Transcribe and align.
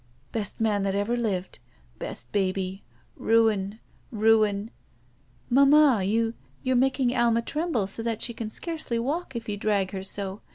"Best 0.31 0.59
man 0.59 0.81
that 0.81 0.95
ever 0.95 1.15
lived. 1.15 1.59
Best 1.99 2.31
baby. 2.31 2.81
Ruin. 3.15 3.77
Ruin." 4.09 4.71
"Mamma, 5.47 6.01
you— 6.03 6.33
you're 6.63 6.75
making 6.75 7.15
Alma 7.15 7.43
tremble 7.43 7.85
so 7.85 8.01
that 8.01 8.19
she 8.23 8.33
can 8.33 8.49
scarcely 8.49 8.97
walk 8.97 9.35
if 9.35 9.47
you 9.47 9.57
drag 9.57 9.91
her 9.91 10.01
so. 10.01 10.41